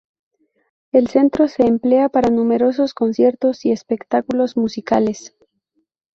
El 0.91 1.09
centro 1.09 1.47
se 1.47 1.61
emplea 1.61 2.09
para 2.09 2.31
numerosos 2.31 2.95
conciertos 2.95 3.65
y 3.65 3.71
espectáculos 3.71 4.57
musicales. 4.57 5.35